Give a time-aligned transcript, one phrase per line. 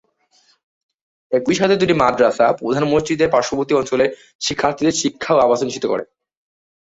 [1.31, 4.09] একসাথে এই দুটি মাদ্রাসা, প্রধান মসজিদের পার্শ্ববর্তী অঞ্চলের
[4.41, 6.03] শিক্ষার্থীদের শিক্ষা ও আবাসন নিশ্চিত করে।